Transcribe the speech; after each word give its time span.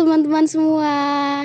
teman-teman 0.00 0.48
semua, 0.48 0.96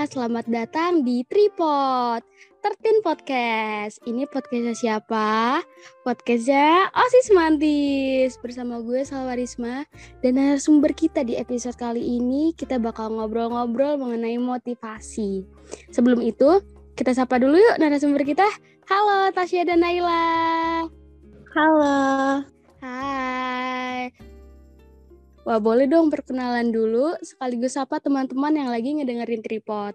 selamat 0.08 0.48
datang 0.48 1.04
di 1.04 1.28
Tripod 1.28 2.24
Tertin 2.64 3.04
Podcast. 3.04 4.00
Ini 4.08 4.32
podcastnya 4.32 4.72
siapa? 4.72 5.60
Podcastnya 6.08 6.88
Osis 6.96 7.36
Mantis 7.36 8.40
bersama 8.40 8.80
gue 8.80 9.04
Salwarisma 9.04 9.84
dan 10.24 10.40
narasumber 10.40 10.96
kita 10.96 11.28
di 11.28 11.36
episode 11.36 11.76
kali 11.76 12.00
ini 12.00 12.56
kita 12.56 12.80
bakal 12.80 13.12
ngobrol-ngobrol 13.20 14.00
mengenai 14.00 14.40
motivasi. 14.40 15.44
Sebelum 15.92 16.24
itu, 16.24 16.64
kita 16.96 17.12
sapa 17.12 17.36
dulu 17.36 17.60
yuk 17.60 17.76
narasumber 17.76 18.24
kita. 18.24 18.48
Halo 18.88 19.36
Tasya 19.36 19.68
dan 19.68 19.84
Naila. 19.84 20.88
Halo. 21.52 22.00
Hai. 22.80 24.16
Wah, 25.46 25.62
boleh 25.62 25.86
dong 25.86 26.10
perkenalan 26.10 26.74
dulu 26.74 27.14
sekaligus 27.22 27.78
apa 27.78 28.02
teman-teman 28.02 28.50
yang 28.58 28.74
lagi 28.74 28.98
ngedengerin 28.98 29.46
tripod. 29.46 29.94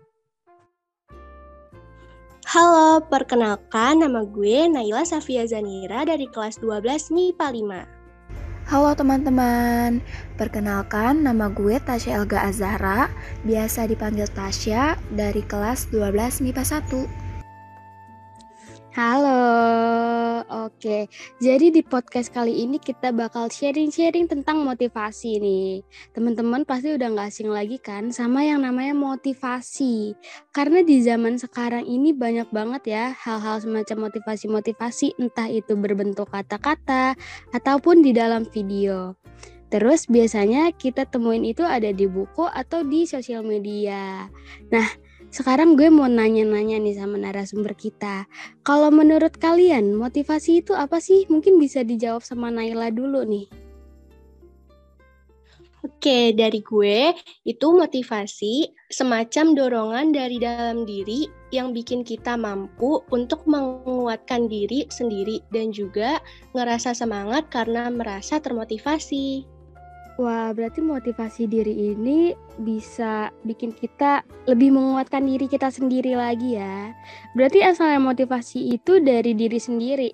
Halo, 2.47 3.03
perkenalkan 3.11 3.99
nama 3.99 4.23
gue 4.23 4.71
Naila 4.71 5.03
Safia 5.03 5.43
Zanira 5.51 6.07
dari 6.07 6.31
kelas 6.31 6.63
12 6.63 7.11
MIPA 7.11 7.47
5. 7.51 8.71
Halo 8.71 8.95
teman-teman, 8.95 9.99
perkenalkan 10.39 11.27
nama 11.27 11.51
gue 11.51 11.83
Tasya 11.83 12.23
Elga 12.23 12.47
Azahra, 12.47 13.11
biasa 13.43 13.91
dipanggil 13.91 14.31
Tasya 14.31 14.95
dari 15.19 15.43
kelas 15.43 15.91
12 15.91 16.47
MIPA 16.47 16.63
1. 16.79 17.11
Halo, 18.95 19.43
oke. 20.49 21.11
Jadi 21.43 21.67
di 21.69 21.83
podcast 21.85 22.33
kali 22.33 22.65
ini 22.65 22.81
kita 22.81 23.13
bakal 23.13 23.51
sharing-sharing 23.53 24.31
tentang 24.31 24.65
motivasi 24.65 25.37
nih. 25.43 25.85
Teman-teman 26.17 26.65
pasti 26.65 26.97
udah 26.97 27.13
gak 27.13 27.29
asing 27.29 27.51
lagi 27.53 27.77
kan 27.77 28.15
sama 28.15 28.47
yang 28.47 28.65
namanya 28.65 28.97
motivasi. 28.97 30.17
Karena 30.55 30.81
di 30.81 31.05
zaman 31.05 31.37
sekarang 31.37 31.85
ini 31.85 32.17
banyak 32.17 32.49
banget 32.55 32.83
ya 32.89 33.05
hal-hal 33.13 33.61
semacam 33.61 34.09
motivasi-motivasi 34.09 35.21
entah 35.21 35.51
itu 35.51 35.77
berbentuk 35.77 36.33
kata-kata 36.33 37.19
ataupun 37.53 38.01
di 38.01 38.17
dalam 38.17 38.49
video. 38.49 39.19
Terus 39.71 40.11
biasanya 40.11 40.75
kita 40.75 41.07
temuin 41.07 41.47
itu 41.47 41.63
ada 41.63 41.95
di 41.95 42.11
buku 42.11 42.43
atau 42.43 42.83
di 42.83 43.07
sosial 43.07 43.47
media. 43.47 44.27
Nah, 44.75 44.89
sekarang 45.31 45.79
gue 45.79 45.87
mau 45.95 46.11
nanya-nanya 46.11 46.83
nih 46.83 46.99
sama 46.99 47.15
narasumber 47.15 47.79
kita. 47.79 48.27
Kalau 48.67 48.91
menurut 48.91 49.39
kalian, 49.39 49.95
motivasi 49.95 50.67
itu 50.67 50.75
apa 50.75 50.99
sih? 50.99 51.27
Mungkin 51.31 51.63
bisa 51.63 51.87
dijawab 51.87 52.27
sama 52.27 52.51
Naila 52.51 52.91
dulu 52.91 53.23
nih. 53.23 53.47
Oke, 55.81 56.37
dari 56.37 56.61
gue 56.61 57.17
itu 57.49 57.67
motivasi 57.73 58.69
semacam 58.93 59.57
dorongan 59.57 60.13
dari 60.13 60.37
dalam 60.37 60.85
diri 60.85 61.25
yang 61.57 61.73
bikin 61.73 62.05
kita 62.05 62.37
mampu 62.37 63.01
untuk 63.09 63.49
menguatkan 63.49 64.45
diri 64.45 64.85
sendiri 64.93 65.41
dan 65.49 65.73
juga 65.73 66.21
ngerasa 66.53 66.93
semangat 66.93 67.49
karena 67.49 67.89
merasa 67.89 68.37
termotivasi. 68.45 69.60
Wah, 70.21 70.53
berarti 70.53 70.85
motivasi 70.85 71.49
diri 71.49 71.97
ini 71.97 72.37
bisa 72.61 73.33
bikin 73.41 73.73
kita 73.73 74.21
lebih 74.45 74.69
menguatkan 74.77 75.25
diri 75.25 75.49
kita 75.49 75.73
sendiri 75.73 76.13
lagi 76.13 76.61
ya. 76.61 76.93
Berarti 77.33 77.65
asalnya 77.65 78.05
motivasi 78.05 78.69
itu 78.69 79.01
dari 79.01 79.33
diri 79.33 79.57
sendiri 79.57 80.13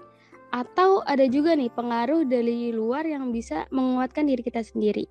atau 0.54 1.02
ada 1.02 1.26
juga 1.26 1.58
nih 1.58 1.74
pengaruh 1.74 2.22
dari 2.22 2.70
luar 2.70 3.02
yang 3.02 3.34
bisa 3.34 3.66
menguatkan 3.74 4.30
diri 4.30 4.46
kita 4.46 4.62
sendiri. 4.62 5.10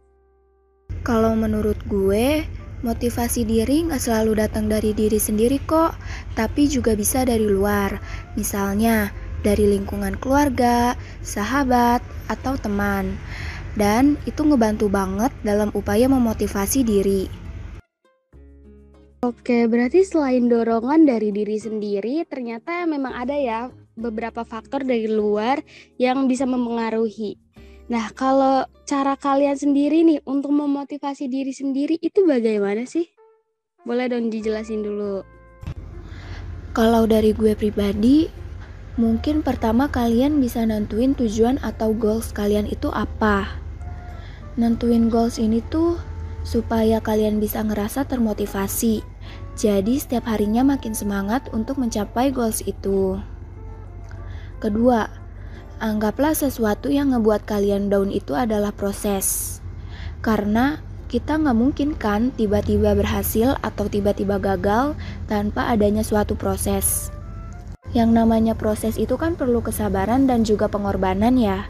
Kalau 1.04 1.36
menurut 1.36 1.76
gue, 1.92 2.48
motivasi 2.80 3.44
diri 3.44 3.84
nggak 3.92 4.00
selalu 4.00 4.48
datang 4.48 4.72
dari 4.72 4.96
diri 4.96 5.20
sendiri 5.20 5.60
kok, 5.68 5.92
tapi 6.40 6.72
juga 6.72 6.96
bisa 6.96 7.28
dari 7.28 7.44
luar. 7.44 8.00
Misalnya 8.40 9.12
dari 9.44 9.76
lingkungan 9.76 10.16
keluarga, 10.24 10.96
sahabat, 11.20 12.00
atau 12.32 12.56
teman 12.58 13.20
dan 13.76 14.16
itu 14.28 14.42
ngebantu 14.44 14.88
banget 14.88 15.32
dalam 15.44 15.72
upaya 15.76 16.08
memotivasi 16.08 16.84
diri. 16.84 17.46
Oke, 19.26 19.66
berarti 19.66 20.06
selain 20.06 20.46
dorongan 20.46 21.10
dari 21.10 21.34
diri 21.34 21.58
sendiri, 21.58 22.22
ternyata 22.30 22.86
memang 22.86 23.10
ada 23.10 23.34
ya 23.34 23.74
beberapa 23.98 24.46
faktor 24.46 24.86
dari 24.86 25.10
luar 25.10 25.66
yang 25.98 26.30
bisa 26.30 26.46
mempengaruhi. 26.46 27.40
Nah, 27.90 28.14
kalau 28.14 28.66
cara 28.86 29.18
kalian 29.18 29.58
sendiri 29.58 30.06
nih 30.06 30.22
untuk 30.30 30.54
memotivasi 30.54 31.26
diri 31.26 31.54
sendiri 31.54 31.98
itu 32.02 32.22
bagaimana 32.26 32.86
sih? 32.86 33.10
Boleh 33.82 34.10
dong 34.10 34.30
dijelasin 34.30 34.82
dulu. 34.86 35.26
Kalau 36.78 37.10
dari 37.10 37.34
gue 37.34 37.58
pribadi, 37.58 38.30
mungkin 39.02 39.42
pertama 39.42 39.90
kalian 39.90 40.38
bisa 40.38 40.66
nentuin 40.70 41.18
tujuan 41.18 41.58
atau 41.66 41.98
goals 41.98 42.30
kalian 42.30 42.70
itu 42.70 42.94
apa. 42.94 43.65
Nentuin 44.56 45.12
goals 45.12 45.36
ini 45.36 45.60
tuh 45.60 46.00
supaya 46.48 47.04
kalian 47.04 47.44
bisa 47.44 47.60
ngerasa 47.60 48.08
termotivasi. 48.08 49.04
Jadi 49.60 50.00
setiap 50.00 50.32
harinya 50.32 50.64
makin 50.64 50.96
semangat 50.96 51.48
untuk 51.52 51.76
mencapai 51.76 52.32
goals 52.32 52.64
itu. 52.64 53.20
Kedua, 54.64 55.12
anggaplah 55.84 56.32
sesuatu 56.32 56.88
yang 56.88 57.12
ngebuat 57.12 57.44
kalian 57.44 57.92
down 57.92 58.12
itu 58.12 58.32
adalah 58.32 58.72
proses. 58.72 59.60
Karena 60.24 60.80
kita 61.12 61.36
nggak 61.36 61.58
mungkin 61.58 61.90
kan 61.96 62.32
tiba-tiba 62.36 62.96
berhasil 62.96 63.60
atau 63.60 63.92
tiba-tiba 63.92 64.40
gagal 64.40 64.96
tanpa 65.28 65.68
adanya 65.68 66.04
suatu 66.04 66.40
proses. 66.40 67.12
Yang 67.92 68.10
namanya 68.12 68.54
proses 68.56 68.96
itu 68.96 69.16
kan 69.16 69.36
perlu 69.36 69.64
kesabaran 69.64 70.28
dan 70.28 70.44
juga 70.48 70.68
pengorbanan 70.68 71.40
ya. 71.40 71.68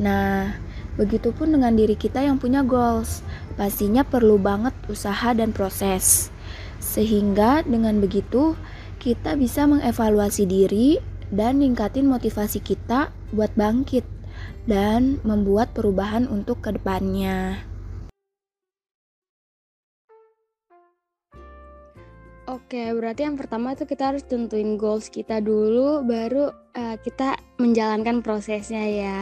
Nah, 0.00 0.56
Begitupun 1.00 1.56
dengan 1.56 1.72
diri 1.72 1.96
kita 1.96 2.20
yang 2.20 2.36
punya 2.36 2.60
goals, 2.60 3.24
pastinya 3.56 4.04
perlu 4.04 4.36
banget 4.36 4.76
usaha 4.84 5.32
dan 5.32 5.48
proses. 5.48 6.28
Sehingga 6.76 7.64
dengan 7.64 8.04
begitu 8.04 8.52
kita 9.00 9.32
bisa 9.40 9.64
mengevaluasi 9.64 10.44
diri 10.44 11.00
dan 11.32 11.64
ningkatin 11.64 12.04
motivasi 12.04 12.60
kita 12.60 13.08
buat 13.32 13.48
bangkit 13.56 14.04
dan 14.68 15.16
membuat 15.24 15.72
perubahan 15.72 16.28
untuk 16.28 16.60
ke 16.60 16.76
depannya. 16.76 17.64
Oke, 22.44 22.92
berarti 22.92 23.24
yang 23.24 23.38
pertama 23.38 23.72
tuh 23.72 23.86
kita 23.86 24.10
harus 24.10 24.26
tentuin 24.26 24.74
goals 24.74 25.06
kita 25.06 25.38
dulu, 25.38 26.02
baru 26.02 26.50
uh, 26.74 26.96
kita 26.98 27.38
menjalankan 27.60 28.24
prosesnya 28.24 28.82
ya. 28.88 29.20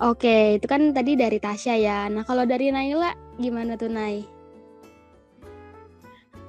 Oke, 0.00 0.56
itu 0.56 0.66
kan 0.66 0.96
tadi 0.96 1.14
dari 1.14 1.36
Tasya 1.36 1.74
ya. 1.76 1.98
Nah, 2.08 2.24
kalau 2.24 2.48
dari 2.48 2.72
Naila 2.72 3.12
gimana 3.36 3.76
tuh 3.76 3.92
Nai? 3.92 4.24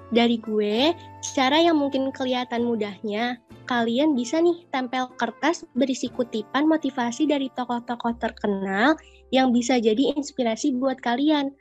Dari 0.07 0.39
gue, 0.39 0.95
cara 1.35 1.59
yang 1.59 1.83
mungkin 1.83 2.15
kelihatan 2.15 2.63
mudahnya, 2.63 3.43
kalian 3.67 4.15
bisa 4.15 4.39
nih 4.39 4.63
tempel 4.71 5.11
kertas 5.19 5.67
berisi 5.75 6.07
kutipan 6.07 6.63
motivasi 6.63 7.27
dari 7.27 7.51
tokoh-tokoh 7.51 8.15
terkenal 8.15 8.95
yang 9.35 9.51
bisa 9.51 9.75
jadi 9.83 10.15
inspirasi 10.15 10.79
buat 10.79 11.03
kalian. 11.03 11.51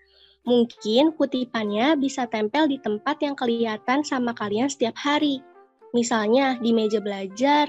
Mungkin 0.46 1.18
kutipannya 1.18 1.98
bisa 1.98 2.30
tempel 2.30 2.70
di 2.70 2.78
tempat 2.78 3.18
yang 3.18 3.34
kelihatan 3.34 4.06
sama 4.06 4.30
kalian 4.38 4.70
setiap 4.70 4.94
hari. 4.94 5.42
Misalnya 5.90 6.54
di 6.62 6.70
meja 6.70 7.02
belajar, 7.02 7.66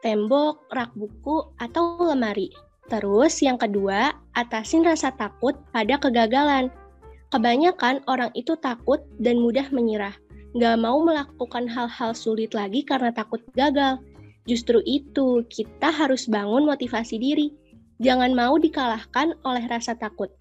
tembok, 0.00 0.66
rak 0.72 0.94
buku, 0.94 1.42
atau 1.58 1.98
lemari. 2.02 2.50
Terus 2.88 3.44
yang 3.44 3.60
kedua, 3.60 4.16
atasin 4.32 4.86
rasa 4.86 5.12
takut 5.12 5.52
pada 5.76 6.00
kegagalan. 6.00 6.72
Kebanyakan 7.28 8.00
orang 8.08 8.32
itu 8.32 8.56
takut 8.56 9.04
dan 9.20 9.44
mudah 9.44 9.68
menyerah. 9.68 10.16
Gak 10.56 10.80
mau 10.80 10.96
melakukan 11.04 11.68
hal-hal 11.68 12.16
sulit 12.16 12.56
lagi 12.56 12.80
karena 12.80 13.12
takut 13.12 13.44
gagal. 13.52 14.00
Justru 14.48 14.80
itu, 14.88 15.44
kita 15.52 15.92
harus 15.92 16.24
bangun 16.24 16.64
motivasi 16.64 17.20
diri. 17.20 17.52
Jangan 18.00 18.32
mau 18.32 18.56
dikalahkan 18.56 19.36
oleh 19.44 19.68
rasa 19.68 19.92
takut. 19.92 20.32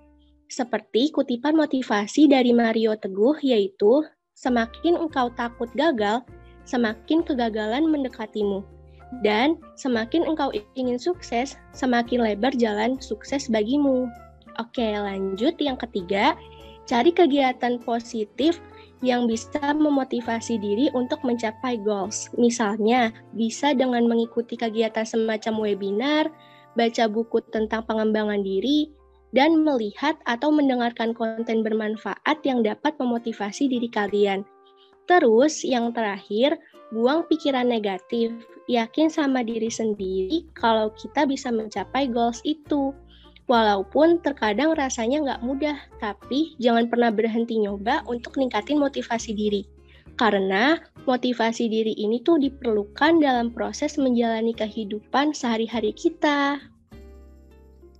Seperti 0.48 1.12
kutipan 1.12 1.60
motivasi 1.60 2.32
dari 2.32 2.56
Mario 2.56 2.96
Teguh 2.96 3.44
yaitu, 3.44 4.08
semakin 4.32 4.96
engkau 4.96 5.28
takut 5.36 5.68
gagal, 5.76 6.24
semakin 6.64 7.20
kegagalan 7.20 7.84
mendekatimu. 7.92 8.77
Dan 9.24 9.56
semakin 9.80 10.28
engkau 10.28 10.52
ingin 10.76 11.00
sukses, 11.00 11.56
semakin 11.72 12.24
lebar 12.24 12.52
jalan 12.56 13.00
sukses 13.00 13.48
bagimu. 13.48 14.12
Oke, 14.60 14.84
lanjut 14.84 15.56
yang 15.62 15.80
ketiga, 15.80 16.36
cari 16.90 17.14
kegiatan 17.14 17.80
positif 17.84 18.60
yang 19.06 19.30
bisa 19.30 19.62
memotivasi 19.62 20.58
diri 20.58 20.90
untuk 20.98 21.22
mencapai 21.22 21.78
goals. 21.86 22.34
Misalnya, 22.36 23.14
bisa 23.38 23.78
dengan 23.78 24.10
mengikuti 24.10 24.58
kegiatan 24.58 25.06
semacam 25.06 25.54
webinar, 25.62 26.26
baca 26.74 27.06
buku 27.06 27.46
tentang 27.54 27.86
pengembangan 27.86 28.42
diri, 28.42 28.90
dan 29.36 29.62
melihat 29.62 30.18
atau 30.26 30.50
mendengarkan 30.50 31.14
konten 31.14 31.62
bermanfaat 31.62 32.42
yang 32.42 32.66
dapat 32.66 32.98
memotivasi 32.98 33.70
diri 33.70 33.92
kalian. 33.92 34.42
Terus, 35.06 35.62
yang 35.62 35.94
terakhir, 35.94 36.58
buang 36.90 37.28
pikiran 37.30 37.70
negatif. 37.70 38.34
Yakin 38.68 39.08
sama 39.08 39.48
diri 39.48 39.72
sendiri 39.72 40.44
kalau 40.52 40.92
kita 41.00 41.24
bisa 41.24 41.48
mencapai 41.52 42.12
goals 42.12 42.44
itu. 42.44 42.92
Walaupun 43.48 44.20
terkadang 44.20 44.76
rasanya 44.76 45.24
nggak 45.24 45.42
mudah, 45.48 45.80
tapi 46.04 46.52
jangan 46.60 46.92
pernah 46.92 47.16
berhenti 47.16 47.64
nyoba 47.64 48.04
untuk 48.04 48.36
ningkatin 48.36 48.76
motivasi 48.76 49.32
diri. 49.32 49.64
Karena 50.20 50.76
motivasi 51.08 51.72
diri 51.72 51.96
ini 51.96 52.20
tuh 52.20 52.44
diperlukan 52.44 53.24
dalam 53.24 53.56
proses 53.56 53.96
menjalani 53.96 54.52
kehidupan 54.52 55.32
sehari-hari 55.32 55.96
kita. 55.96 56.60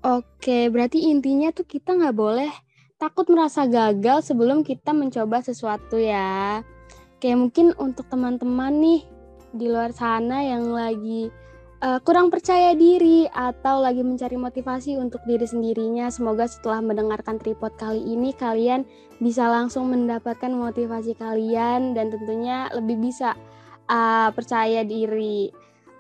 Oke, 0.04 0.68
berarti 0.68 1.08
intinya 1.08 1.48
tuh 1.56 1.64
kita 1.64 1.96
nggak 1.96 2.18
boleh 2.18 2.52
takut 3.00 3.24
merasa 3.32 3.64
gagal 3.70 4.28
sebelum 4.28 4.68
kita 4.68 4.92
mencoba 4.92 5.40
sesuatu 5.40 5.96
ya. 5.96 6.60
Kayak 7.24 7.38
mungkin 7.40 7.68
untuk 7.80 8.12
teman-teman 8.12 8.74
nih 8.84 9.02
di 9.58 9.68
luar 9.68 9.92
sana 9.92 10.46
yang 10.46 10.70
lagi 10.70 11.34
uh, 11.82 12.00
kurang 12.02 12.34
percaya 12.34 12.74
diri 12.74 13.30
atau 13.30 13.82
lagi 13.82 14.02
mencari 14.02 14.38
motivasi 14.38 14.98
untuk 14.98 15.22
diri 15.26 15.46
sendirinya. 15.46 16.10
Semoga 16.10 16.50
setelah 16.50 16.82
mendengarkan 16.82 17.38
tripod 17.38 17.74
kali 17.78 18.02
ini 18.02 18.34
kalian 18.34 18.86
bisa 19.18 19.50
langsung 19.50 19.90
mendapatkan 19.90 20.54
motivasi 20.54 21.18
kalian 21.18 21.98
dan 21.98 22.14
tentunya 22.14 22.70
lebih 22.74 23.02
bisa 23.02 23.34
uh, 23.90 24.30
percaya 24.34 24.86
diri. 24.86 25.50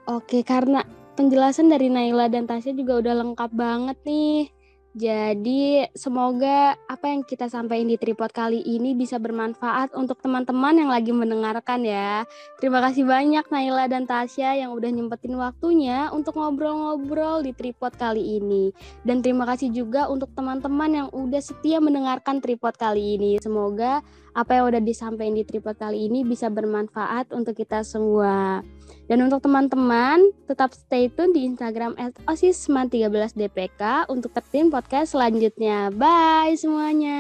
Oke, 0.07 0.45
karena 0.45 0.85
penjelasan 1.19 1.67
dari 1.67 1.91
Naila 1.91 2.31
dan 2.31 2.47
Tasya 2.47 2.71
juga 2.71 3.03
udah 3.03 3.13
lengkap 3.25 3.51
banget 3.51 3.97
nih. 4.07 4.56
Jadi 4.97 5.85
semoga 5.93 6.73
apa 6.89 7.05
yang 7.05 7.21
kita 7.21 7.45
sampaikan 7.53 7.85
di 7.85 8.01
tripod 8.01 8.33
kali 8.33 8.65
ini 8.65 8.97
bisa 8.97 9.21
bermanfaat 9.21 9.93
untuk 9.93 10.17
teman-teman 10.25 10.73
yang 10.73 10.89
lagi 10.89 11.13
mendengarkan 11.13 11.85
ya. 11.85 12.25
Terima 12.57 12.81
kasih 12.81 13.05
banyak 13.05 13.45
Naila 13.45 13.85
dan 13.85 14.09
Tasya 14.09 14.57
yang 14.57 14.73
udah 14.73 14.89
nyempetin 14.89 15.37
waktunya 15.37 16.09
untuk 16.09 16.41
ngobrol-ngobrol 16.41 17.45
di 17.45 17.53
tripod 17.53 17.93
kali 17.93 18.41
ini. 18.41 18.73
Dan 19.05 19.21
terima 19.21 19.45
kasih 19.45 19.69
juga 19.69 20.09
untuk 20.09 20.33
teman-teman 20.33 20.89
yang 20.89 21.07
udah 21.13 21.45
setia 21.45 21.77
mendengarkan 21.77 22.41
tripod 22.41 22.73
kali 22.73 23.21
ini. 23.21 23.37
Semoga 23.37 24.01
apa 24.33 24.57
yang 24.57 24.65
udah 24.73 24.81
disampaikan 24.81 25.37
di 25.37 25.45
tripod 25.45 25.77
kali 25.77 26.09
ini 26.09 26.25
bisa 26.25 26.49
bermanfaat 26.49 27.29
untuk 27.37 27.53
kita 27.53 27.85
semua. 27.85 28.65
Dan 29.07 29.23
untuk 29.23 29.39
teman-teman, 29.39 30.35
tetap 30.51 30.75
stay 30.75 31.07
tune 31.07 31.31
di 31.31 31.47
Instagram 31.47 31.95
osisman13dpk 32.27 34.11
untuk 34.11 34.35
tertim 34.35 34.67
podcast 34.87 35.19
selanjutnya. 35.19 35.91
Bye 35.91 36.55
semuanya. 36.55 37.19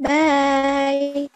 Bye. 0.00 1.28